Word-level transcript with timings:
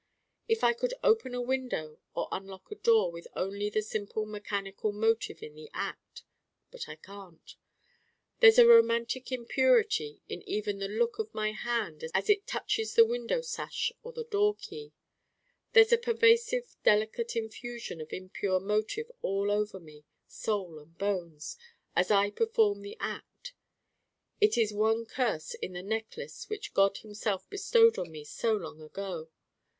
If 0.47 0.63
I 0.63 0.73
could 0.73 0.95
open 1.03 1.35
a 1.35 1.41
window 1.43 1.99
or 2.15 2.27
unlock 2.31 2.71
a 2.71 2.75
door 2.75 3.11
with 3.11 3.27
only 3.35 3.69
the 3.69 3.83
simple 3.83 4.25
mechanical 4.25 4.91
motive 4.91 5.43
in 5.43 5.53
the 5.53 5.69
act 5.75 6.23
But 6.71 6.89
I 6.89 6.95
can't. 6.95 7.55
There's 8.39 8.57
a 8.57 8.65
romantic 8.65 9.31
impurity 9.31 10.23
in 10.27 10.41
even 10.49 10.79
the 10.79 10.87
look 10.87 11.19
of 11.19 11.31
my 11.35 11.51
hand 11.51 12.03
as 12.15 12.29
it 12.31 12.47
touches 12.47 12.95
the 12.95 13.05
window 13.05 13.41
sash 13.41 13.91
or 14.01 14.11
the 14.11 14.23
door 14.23 14.55
key. 14.55 14.91
There's 15.73 15.91
a 15.93 15.99
pervasive 15.99 16.75
delicate 16.83 17.35
infusion 17.35 18.01
of 18.01 18.11
impure 18.11 18.59
motive 18.59 19.11
all 19.21 19.51
over 19.51 19.79
me, 19.79 20.03
Soul 20.25 20.79
and 20.79 20.97
bones, 20.97 21.59
as 21.95 22.09
I 22.09 22.31
perform 22.31 22.81
the 22.81 22.97
act. 22.99 23.53
It 24.39 24.57
is 24.57 24.73
one 24.73 25.05
curse 25.05 25.53
in 25.53 25.73
the 25.73 25.83
Necklace 25.83 26.49
which 26.49 26.73
God 26.73 26.97
himself 26.97 27.47
bestowed 27.51 27.99
on 27.99 28.11
me 28.11 28.23
so 28.23 28.55
long 28.55 28.81
ago. 28.81 29.29